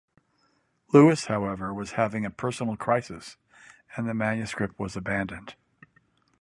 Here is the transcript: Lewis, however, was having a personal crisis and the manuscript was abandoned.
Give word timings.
Lewis, 0.93 1.25
however, 1.25 1.71
was 1.71 1.91
having 1.91 2.25
a 2.25 2.31
personal 2.31 2.75
crisis 2.75 3.37
and 3.95 4.09
the 4.09 4.15
manuscript 4.15 4.79
was 4.79 4.95
abandoned. 4.97 5.53